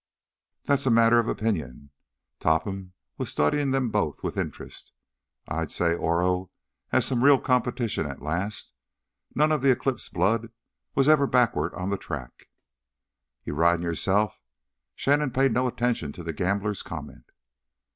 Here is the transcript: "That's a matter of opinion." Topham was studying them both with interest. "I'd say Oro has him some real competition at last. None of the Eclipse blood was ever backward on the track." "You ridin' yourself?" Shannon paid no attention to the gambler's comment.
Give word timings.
"That's 0.63 0.87
a 0.87 0.89
matter 0.89 1.19
of 1.19 1.27
opinion." 1.27 1.91
Topham 2.39 2.93
was 3.19 3.29
studying 3.29 3.69
them 3.69 3.91
both 3.91 4.23
with 4.23 4.35
interest. 4.35 4.93
"I'd 5.47 5.69
say 5.69 5.93
Oro 5.93 6.49
has 6.87 7.05
him 7.05 7.17
some 7.19 7.23
real 7.23 7.39
competition 7.39 8.07
at 8.07 8.19
last. 8.19 8.73
None 9.35 9.51
of 9.51 9.61
the 9.61 9.69
Eclipse 9.69 10.09
blood 10.09 10.49
was 10.95 11.07
ever 11.07 11.27
backward 11.27 11.75
on 11.75 11.91
the 11.91 11.99
track." 11.99 12.49
"You 13.43 13.53
ridin' 13.53 13.83
yourself?" 13.83 14.41
Shannon 14.95 15.29
paid 15.29 15.53
no 15.53 15.67
attention 15.67 16.13
to 16.13 16.23
the 16.23 16.33
gambler's 16.33 16.81
comment. 16.81 17.29